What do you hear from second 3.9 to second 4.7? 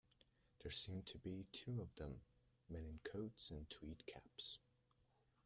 caps.